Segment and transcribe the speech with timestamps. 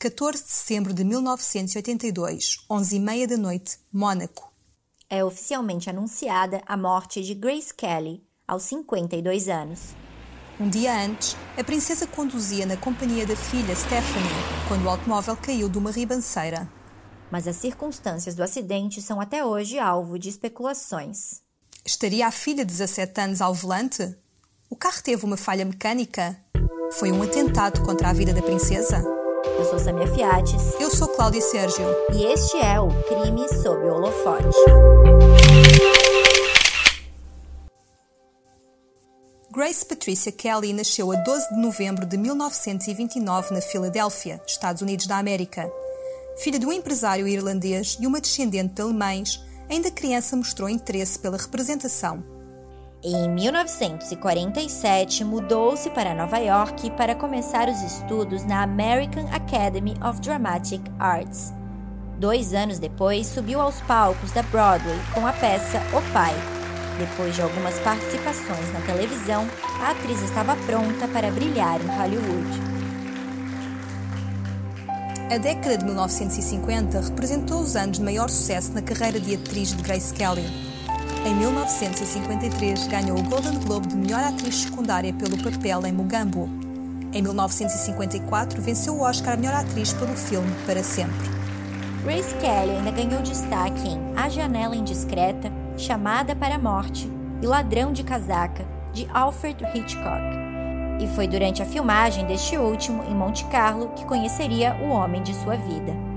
[0.00, 4.50] 14 de setembro de 1982, 11h30 da noite, Mônaco.
[5.10, 9.94] É oficialmente anunciada a morte de Grace Kelly, aos 52 anos.
[10.58, 14.30] Um dia antes, a princesa conduzia na companhia da filha Stephanie
[14.68, 16.66] quando o automóvel caiu de uma ribanceira.
[17.30, 21.42] Mas as circunstâncias do acidente são até hoje alvo de especulações.
[21.84, 24.16] Estaria a filha de 17 anos ao volante?
[24.70, 26.42] O carro teve uma falha mecânica?
[26.92, 29.19] Foi um atentado contra a vida da princesa?
[29.60, 30.80] Eu sou Samia Fiates.
[30.80, 31.84] Eu sou Cláudia Sérgio.
[32.14, 34.56] E este é o Crime sob o Holofote.
[39.50, 45.18] Grace Patricia Kelly nasceu a 12 de novembro de 1929 na Filadélfia, Estados Unidos da
[45.18, 45.70] América.
[46.38, 51.36] Filha de um empresário irlandês e uma descendente de alemães, ainda criança mostrou interesse pela
[51.36, 52.39] representação.
[53.02, 60.82] Em 1947, mudou-se para Nova York para começar os estudos na American Academy of Dramatic
[60.98, 61.54] Arts.
[62.18, 66.34] Dois anos depois, subiu aos palcos da Broadway com a peça O Pai,
[66.98, 69.48] depois de algumas participações na televisão,
[69.80, 72.60] a atriz estava pronta para brilhar em Hollywood.
[75.30, 79.82] A década de 1950 representou os anos de maior sucesso na carreira de atriz de
[79.82, 80.69] Grace Kelly.
[81.22, 86.48] Em 1953, ganhou o Golden Globe de melhor atriz secundária pelo papel em Mugambo.
[87.12, 91.28] Em 1954, venceu o Oscar a melhor atriz pelo filme Para Sempre.
[92.04, 97.10] Grace Kelly ainda ganhou destaque em A Janela Indiscreta, Chamada para a Morte
[97.42, 100.22] e Ladrão de Casaca, de Alfred Hitchcock.
[101.00, 105.34] E foi durante a filmagem deste último, em Monte Carlo, que conheceria o homem de
[105.34, 106.09] sua vida.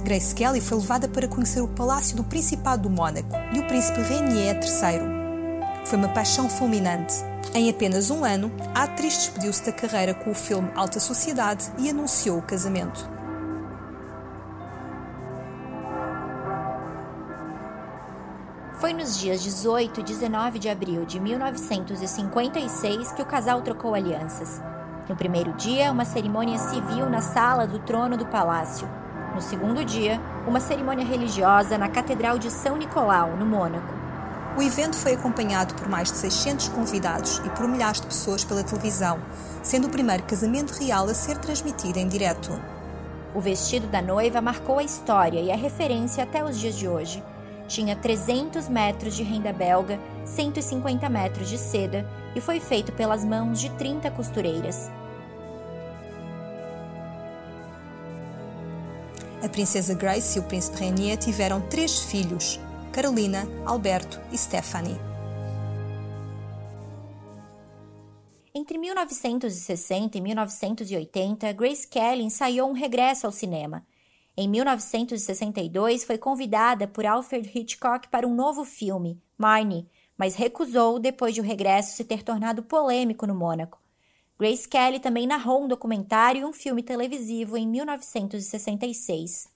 [0.00, 4.00] Grace Kelly foi levada para conhecer o Palácio do Principado do Mônaco e o Príncipe
[4.00, 5.84] Rainier III.
[5.84, 7.14] Foi uma paixão fulminante.
[7.54, 11.90] Em apenas um ano, a atriz despediu-se da carreira com o filme Alta Sociedade e
[11.90, 13.08] anunciou o casamento.
[18.78, 24.60] Foi nos dias 18 e 19 de abril de 1956 que o casal trocou alianças.
[25.08, 28.99] No primeiro dia, uma cerimônia civil na sala do trono do palácio.
[29.34, 33.94] No segundo dia, uma cerimônia religiosa na Catedral de São Nicolau, no Mônaco.
[34.58, 38.64] O evento foi acompanhado por mais de 600 convidados e por milhares de pessoas pela
[38.64, 39.20] televisão,
[39.62, 42.60] sendo o primeiro casamento real a ser transmitido em direto.
[43.32, 47.22] O vestido da noiva marcou a história e a referência até os dias de hoje.
[47.68, 52.04] Tinha 300 metros de renda belga, 150 metros de seda
[52.34, 54.90] e foi feito pelas mãos de 30 costureiras.
[59.42, 62.60] A princesa Grace e o príncipe Rainier tiveram três filhos:
[62.92, 64.98] Carolina, Alberto e Stephanie.
[68.54, 73.82] Entre 1960 e 1980, Grace Kelly ensaiou um regresso ao cinema.
[74.36, 81.34] Em 1962, foi convidada por Alfred Hitchcock para um novo filme, Marnie, mas recusou depois
[81.34, 83.80] de o regresso se ter tornado polêmico no Mônaco.
[84.40, 89.46] Grace Kelly também narrou um documentário e um filme televisivo em 1966.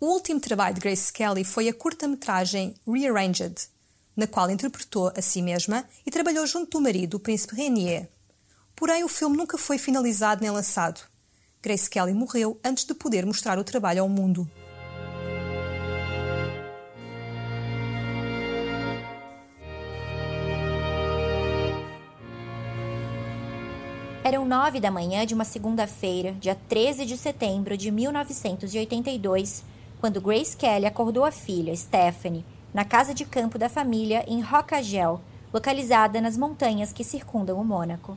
[0.00, 3.68] O último trabalho de Grace Kelly foi a curta-metragem Rearranged,
[4.16, 8.08] na qual interpretou a si mesma e trabalhou junto do marido, o príncipe Rainier.
[8.74, 11.02] Porém, o filme nunca foi finalizado nem lançado.
[11.60, 14.50] Grace Kelly morreu antes de poder mostrar o trabalho ao mundo.
[24.30, 29.64] Eram nove da manhã de uma segunda-feira, dia 13 de setembro de 1982,
[30.00, 35.20] quando Grace Kelly acordou a filha, Stephanie, na casa de campo da família em Rocagel,
[35.52, 38.16] localizada nas montanhas que circundam o Mônaco.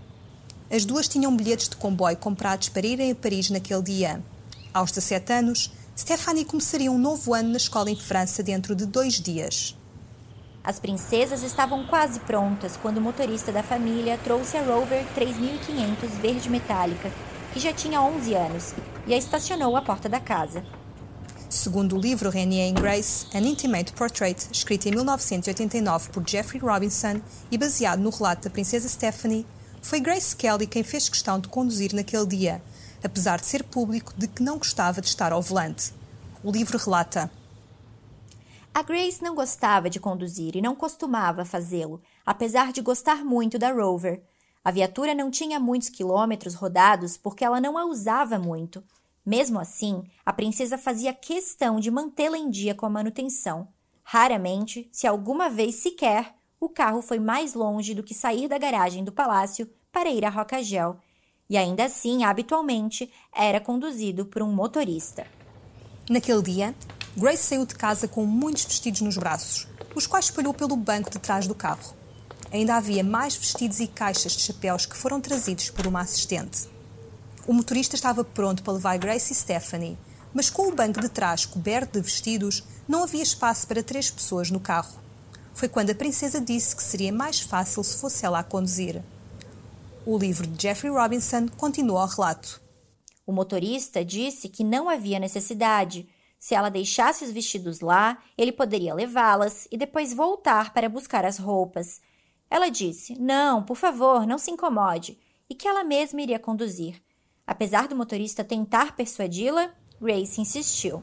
[0.69, 4.21] As duas tinham bilhetes de comboio comprados para irem a Paris naquele dia.
[4.71, 9.19] Aos 17 anos, Stephanie começaria um novo ano na escola em França dentro de dois
[9.19, 9.75] dias.
[10.63, 16.49] As princesas estavam quase prontas quando o motorista da família trouxe a Rover 3500 verde
[16.49, 17.11] metálica,
[17.51, 18.73] que já tinha 11 anos,
[19.05, 20.63] e a estacionou à porta da casa.
[21.49, 27.19] Segundo o livro Renier and Grace, An Intimate Portrait, escrito em 1989 por Jeffrey Robinson
[27.51, 29.45] e baseado no relato da princesa Stephanie,
[29.81, 32.61] foi Grace Kelly quem fez questão de conduzir naquele dia,
[33.03, 35.93] apesar de ser público de que não gostava de estar ao volante.
[36.41, 37.29] O livro relata:
[38.75, 43.71] A Grace não gostava de conduzir e não costumava fazê-lo, apesar de gostar muito da
[43.71, 44.23] Rover.
[44.65, 48.83] A viatura não tinha muitos quilômetros rodados porque ela não a usava muito.
[49.23, 53.67] Mesmo assim, a princesa fazia questão de mantê-la em dia com a manutenção.
[54.03, 59.03] Raramente, se alguma vez sequer, o carro foi mais longe do que sair da garagem
[59.03, 60.97] do palácio para ir a Rocagel,
[61.47, 65.27] e ainda assim, habitualmente, era conduzido por um motorista.
[66.09, 66.75] Naquele dia,
[67.15, 71.19] Grace saiu de casa com muitos vestidos nos braços, os quais espalhou pelo banco de
[71.19, 71.93] trás do carro.
[72.51, 76.67] Ainda havia mais vestidos e caixas de chapéus que foram trazidos por uma assistente.
[77.45, 79.97] O motorista estava pronto para levar Grace e Stephanie,
[80.33, 84.49] mas com o banco de trás coberto de vestidos, não havia espaço para três pessoas
[84.49, 84.99] no carro.
[85.53, 89.03] Foi quando a princesa disse que seria mais fácil se fosse ela a conduzir.
[90.03, 92.59] O livro de Jeffrey Robinson continua o relato.
[93.25, 96.09] O motorista disse que não havia necessidade.
[96.43, 101.37] Se ela deixasse os vestidos lá, ele poderia levá-las e depois voltar para buscar as
[101.37, 102.01] roupas.
[102.49, 105.17] Ela disse: Não, por favor, não se incomode,
[105.49, 107.01] e que ela mesma iria conduzir.
[107.47, 109.69] Apesar do motorista tentar persuadi-la,
[110.01, 111.01] Grace insistiu.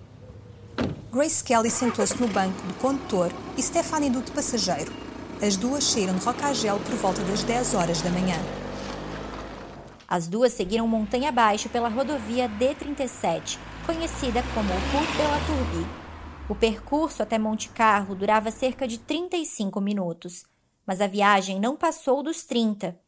[1.11, 4.93] Grace Kelly sentou-se no banco do condutor e Stephanie do de passageiro.
[5.41, 8.37] As duas saíram de Rocagel por volta das 10 horas da manhã.
[10.07, 15.87] As duas seguiram montanha abaixo pela rodovia D37, conhecida como Route de la Tourbi.
[16.49, 20.45] O percurso até Monte Carlo durava cerca de 35 minutos,
[20.87, 22.99] mas a viagem não passou dos 30.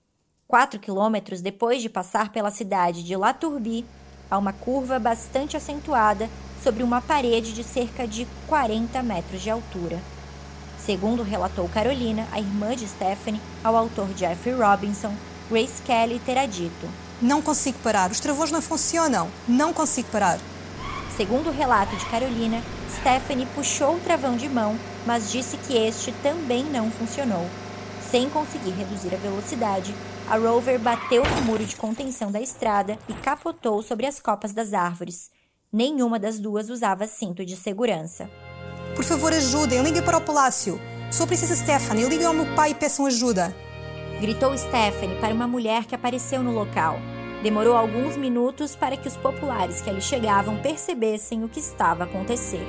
[0.46, 3.84] Quatro quilômetros depois de passar pela cidade de La Tourbi,
[4.30, 6.28] há uma curva bastante acentuada
[6.62, 10.00] sobre uma parede de cerca de 40 metros de altura.
[10.78, 15.14] Segundo relatou Carolina, a irmã de Stephanie, ao autor Jeffrey Robinson,
[15.50, 16.88] Grace Kelly terá dito:
[17.20, 20.38] Não consigo parar, os travões não funcionam, não consigo parar.
[21.16, 26.12] Segundo o relato de Carolina, Stephanie puxou o travão de mão, mas disse que este
[26.22, 27.46] também não funcionou.
[28.10, 29.94] Sem conseguir reduzir a velocidade,
[30.28, 34.72] a Rover bateu no muro de contenção da estrada e capotou sobre as copas das
[34.72, 35.30] árvores.
[35.72, 38.30] Nenhuma das duas usava cinto de segurança.
[38.94, 40.80] Por favor, ajudem, liguem para o palácio.
[41.10, 43.54] Sou a princesa Stephanie, liguem ao meu pai e peçam ajuda
[44.22, 46.96] gritou Stephanie para uma mulher que apareceu no local.
[47.42, 52.06] Demorou alguns minutos para que os populares que ali chegavam percebessem o que estava a
[52.06, 52.64] acontecer.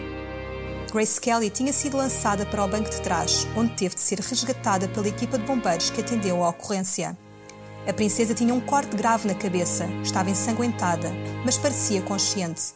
[0.92, 4.88] Grace Kelly tinha sido lançada para o banco de trás, onde teve de ser resgatada
[4.88, 7.18] pela equipa de bombeiros que atendeu à ocorrência.
[7.88, 11.12] A princesa tinha um corte grave na cabeça, estava ensanguentada,
[11.46, 12.74] mas parecia consciente.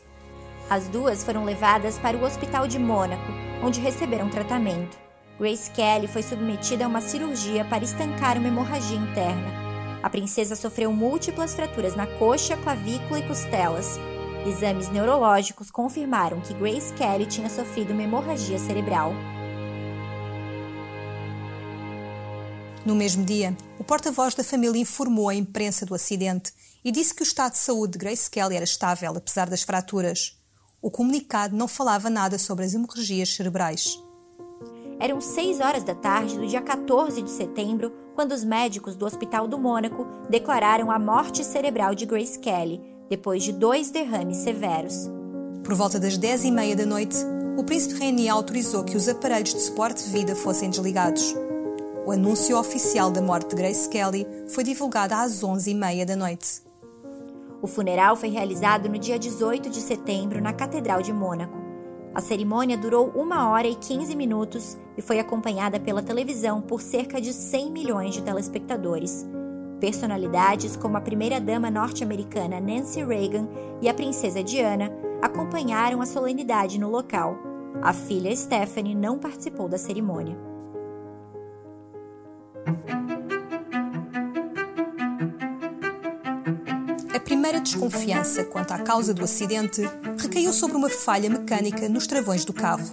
[0.70, 3.32] As duas foram levadas para o hospital de Mônaco,
[3.64, 4.98] onde receberam tratamento.
[5.40, 9.67] Grace Kelly foi submetida a uma cirurgia para estancar uma hemorragia interna.
[10.08, 14.00] A princesa sofreu múltiplas fraturas na coxa, clavícula e costelas.
[14.46, 19.12] Exames neurológicos confirmaram que Grace Kelly tinha sofrido uma hemorragia cerebral.
[22.86, 26.54] No mesmo dia, o porta-voz da família informou a imprensa do acidente
[26.86, 30.42] e disse que o estado de saúde de Grace Kelly era estável, apesar das fraturas.
[30.82, 34.02] O comunicado não falava nada sobre as hemorragias cerebrais.
[35.02, 39.48] Eram 6 horas da tarde do dia 14 de setembro quando os médicos do Hospital
[39.48, 45.08] do Mônaco declararam a morte cerebral de Grace Kelly, depois de dois derrames severos.
[45.64, 47.16] Por volta das 10 e meia da noite,
[47.56, 51.36] o príncipe Reni autorizou que os aparelhos de suporte de vida fossem desligados.
[52.08, 56.16] O anúncio oficial da morte de Grace Kelly foi divulgado às 11 e meia da
[56.16, 56.64] noite.
[57.62, 61.56] O funeral foi realizado no dia 18 de setembro na Catedral de Mônaco.
[62.16, 67.22] A cerimônia durou uma hora e 15 minutos e foi acompanhada pela televisão por cerca
[67.22, 69.26] de 100 milhões de telespectadores.
[69.80, 73.48] Personalidades como a primeira-dama norte-americana Nancy Reagan
[73.82, 74.92] e a princesa Diana
[75.22, 77.38] acompanharam a solenidade no local.
[77.82, 80.48] A filha Stephanie não participou da cerimônia.
[87.28, 89.82] primeira desconfiança quanto à causa do acidente
[90.18, 92.86] recaiu sobre uma falha mecânica nos travões do carro.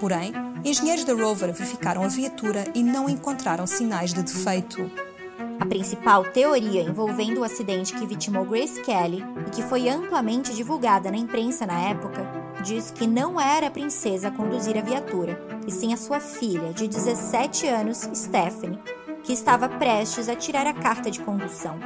[0.00, 0.32] Porém,
[0.64, 4.90] engenheiros da Rover verificaram a viatura e não encontraram sinais de defeito.
[5.60, 11.10] A principal teoria envolvendo o acidente que vitimou Grace Kelly e que foi amplamente divulgada
[11.10, 15.70] na imprensa na época diz que não era a princesa a conduzir a viatura, e
[15.70, 18.78] sim a sua filha, de 17 anos, Stephanie,
[19.22, 21.78] que estava prestes a tirar a carta de condução.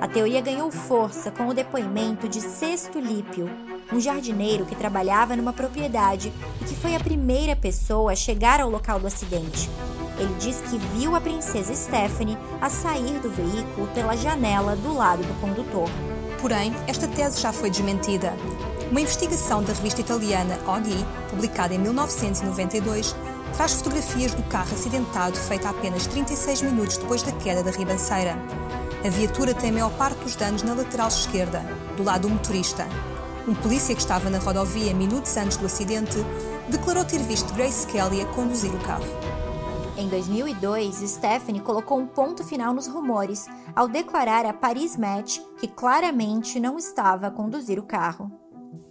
[0.00, 3.48] A teoria ganhou força com o depoimento de Sexto Lípio,
[3.94, 8.70] um jardineiro que trabalhava numa propriedade e que foi a primeira pessoa a chegar ao
[8.70, 9.68] local do acidente.
[10.18, 15.22] Ele diz que viu a princesa Stephanie a sair do veículo pela janela do lado
[15.22, 15.88] do condutor.
[16.40, 18.32] Porém, esta tese já foi desmentida.
[18.90, 23.14] Uma investigação da revista italiana Oggi, publicada em 1992,
[23.56, 28.36] traz fotografias do carro acidentado feita apenas 36 minutos depois da queda da ribanceira.
[29.04, 31.60] A viatura tem a maior parte dos danos na lateral esquerda,
[31.96, 32.86] do lado do motorista.
[33.46, 36.14] Um polícia que estava na rodovia minutos antes do acidente
[36.68, 39.04] declarou ter visto Grace Kelly a conduzir o carro.
[39.96, 45.40] Em Em 2002, Stephanie colocou um ponto final nos rumores ao declarar a Paris Match
[45.58, 48.30] que claramente não estava a conduzir o carro.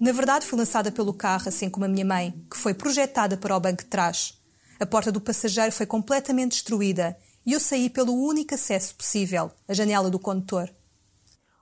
[0.02, 3.56] Na verdade, fui lançada pelo carro, assim como a minha mãe, que foi projetada para
[3.56, 4.38] o banco de trás.
[4.82, 9.74] A porta do passageiro foi completamente destruída e eu saí pelo único acesso possível, a
[9.74, 10.70] janela do condutor.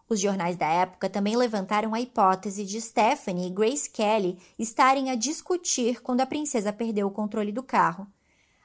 [0.10, 5.16] Os jornais da época também levantaram a hipótese de Stephanie e Grace Kelly estarem a
[5.16, 8.08] discutir quando a princesa perdeu o controle do carro.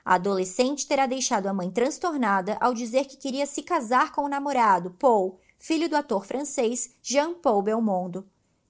[0.02, 4.28] A adolescente terá deixado a mãe transtornada ao dizer que queria se casar com o
[4.28, 8.26] namorado, Paul, filho do ator francês Jean-Paul Belmondo.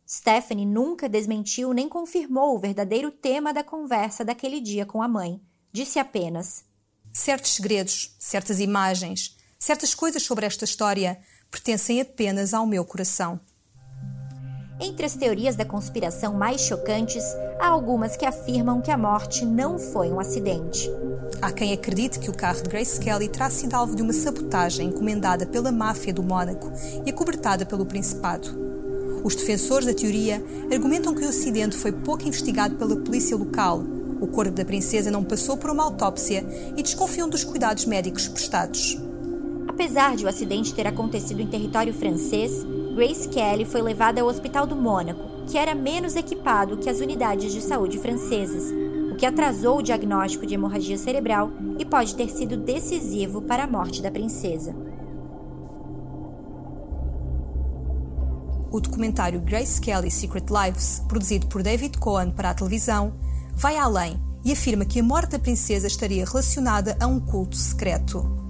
[0.06, 5.40] Stephanie nunca desmentiu nem confirmou o verdadeiro tema da conversa daquele dia com a mãe.
[5.72, 6.64] Disse apenas:
[7.12, 11.20] Certos segredos, certas imagens, certas coisas sobre esta história
[11.54, 13.38] pertencem apenas ao meu coração.
[14.80, 17.22] Entre as teorias da conspiração mais chocantes,
[17.60, 20.90] há algumas que afirmam que a morte não foi um acidente.
[21.40, 24.88] Há quem acredite que o carro de Grace Kelly terá sido alvo de uma sabotagem
[24.88, 26.72] encomendada pela máfia do Mônaco
[27.06, 28.48] e acobertada pelo Principado.
[29.22, 33.80] Os defensores da teoria argumentam que o acidente foi pouco investigado pela polícia local,
[34.20, 36.44] o corpo da princesa não passou por uma autópsia
[36.76, 38.98] e desconfiam dos cuidados médicos prestados.
[39.74, 42.64] Apesar de o acidente ter acontecido em território francês,
[42.94, 47.52] Grace Kelly foi levada ao Hospital do Mônaco, que era menos equipado que as unidades
[47.52, 48.72] de saúde francesas,
[49.10, 53.66] o que atrasou o diagnóstico de hemorragia cerebral e pode ter sido decisivo para a
[53.66, 54.76] morte da princesa.
[58.70, 63.12] O documentário Grace Kelly Secret Lives, produzido por David Cohen para a televisão,
[63.52, 68.43] vai além e afirma que a morte da princesa estaria relacionada a um culto secreto.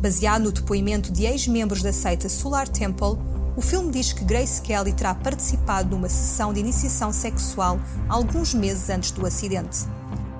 [0.00, 3.18] Baseado no depoimento de ex-membros da seita Solar Temple,
[3.54, 7.78] o filme diz que Grace Kelly terá participado numa sessão de iniciação sexual
[8.08, 9.84] alguns meses antes do acidente.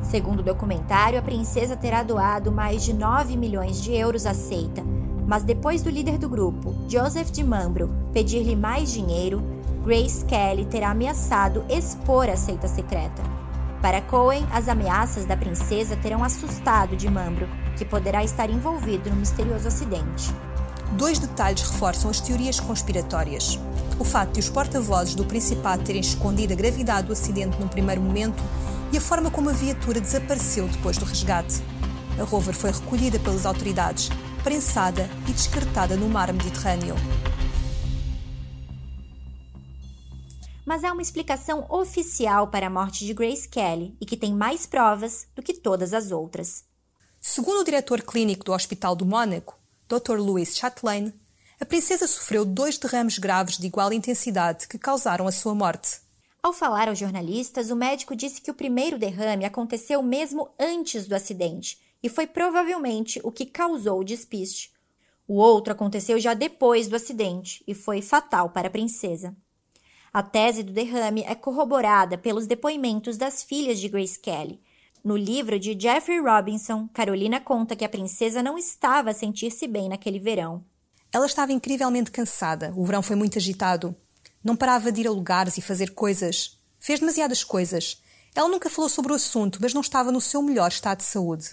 [0.02, 4.82] Segundo o documentário, a princesa terá doado mais de 9 milhões de euros à seita,
[5.26, 9.42] mas depois do líder do grupo, Joseph de Mambro, pedir-lhe mais dinheiro,
[9.84, 13.39] Grace Kelly terá ameaçado expor a seita secreta.
[13.80, 19.16] Para Cohen, as ameaças da princesa terão assustado de Mambro, que poderá estar envolvido no
[19.16, 20.34] misterioso acidente.
[20.92, 23.58] Dois detalhes reforçam as teorias conspiratórias.
[23.98, 28.02] O fato de os porta-vozes do Principado terem escondido a gravidade do acidente num primeiro
[28.02, 28.42] momento
[28.92, 31.62] e a forma como a viatura desapareceu depois do resgate.
[32.20, 34.10] A rover foi recolhida pelas autoridades,
[34.44, 36.96] prensada e descartada no mar Mediterrâneo.
[40.70, 44.66] Mas há uma explicação oficial para a morte de Grace Kelly e que tem mais
[44.66, 46.64] provas do que todas as outras.
[47.20, 49.58] Segundo o diretor clínico do Hospital do Mônaco,
[49.88, 50.20] Dr.
[50.20, 51.12] Louis Chatelain,
[51.60, 56.02] a princesa sofreu dois derrames graves de igual intensidade que causaram a sua morte.
[56.40, 61.16] Ao falar aos jornalistas, o médico disse que o primeiro derrame aconteceu mesmo antes do
[61.16, 64.70] acidente e foi provavelmente o que causou o despiste.
[65.26, 69.36] O outro aconteceu já depois do acidente e foi fatal para a princesa.
[70.12, 74.60] A tese do derrame é corroborada pelos depoimentos das filhas de Grace Kelly.
[75.04, 79.88] No livro de Jeffrey Robinson, Carolina conta que a princesa não estava a sentir-se bem
[79.88, 80.64] naquele verão.
[81.12, 82.72] Ela estava incrivelmente cansada.
[82.76, 83.94] O verão foi muito agitado.
[84.42, 86.58] Não parava de ir a lugares e fazer coisas.
[86.80, 88.02] Fez demasiadas coisas.
[88.34, 91.50] Ela nunca falou sobre o assunto, mas não estava no seu melhor estado de saúde.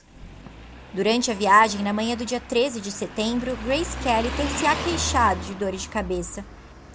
[0.95, 5.53] Durante a viagem, na manhã do dia 13 de setembro, Grace Kelly ter-se-á queixado de
[5.53, 6.43] dores de cabeça.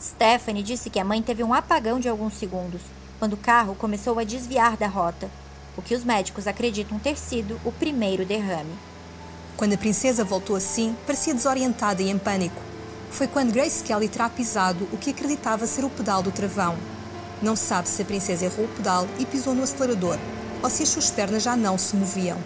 [0.02, 2.82] Stephanie disse que a mãe teve um apagão de alguns segundos,
[3.20, 5.30] quando o carro começou a desviar da rota,
[5.76, 8.74] o que os médicos acreditam ter sido o primeiro derrame.
[9.56, 12.60] Quando a princesa voltou assim, parecia desorientada e em pânico.
[13.12, 16.76] Foi quando Grace Kelly terá pisado o que acreditava ser o pedal do travão.
[17.40, 20.18] Não sabe se a princesa errou o pedal e pisou no acelerador,
[20.60, 22.38] ou se as suas pernas já não se moviam.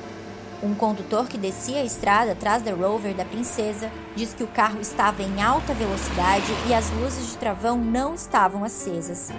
[0.66, 4.80] Um condutor que descia a estrada atrás da Rover da princesa diz que o carro
[4.80, 9.30] estava em alta velocidade e as luzes de travão não estavam acesas.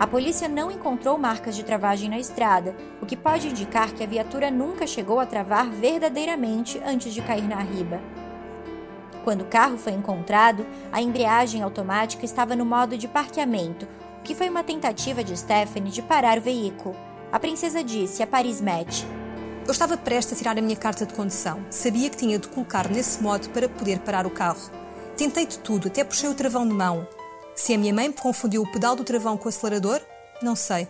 [0.00, 4.06] A polícia não encontrou marcas de travagem na estrada, o que pode indicar que a
[4.06, 8.00] viatura nunca chegou a travar verdadeiramente antes de cair na riba.
[9.22, 13.86] Quando o carro foi encontrado, a embreagem automática estava no modo de parqueamento,
[14.18, 16.96] o que foi uma tentativa de Stephanie de parar o veículo.
[17.30, 19.04] A princesa disse a Paris Match:
[19.66, 21.64] eu estava prestes a tirar a minha carta de condução.
[21.70, 24.70] Sabia que tinha de colocar nesse modo para poder parar o carro.
[25.16, 27.06] Tentei de tudo, até puxei o travão de mão.
[27.54, 30.00] Se a minha mãe confundiu o pedal do travão com o acelerador,
[30.42, 30.86] não sei.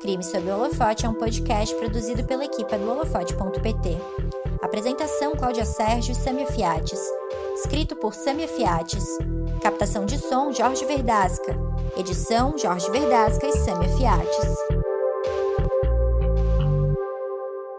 [0.00, 4.27] Crime sob o Holofote é um podcast produzido pela equipe do holofote.pt.
[4.68, 7.00] Apresentação Cláudia Sérgio e Samia Fiates.
[7.54, 9.02] escrito por Samia Fiates.
[9.62, 11.56] Captação de som Jorge Verdasca.
[11.96, 14.67] Edição Jorge Verdasca e Samia Fiates.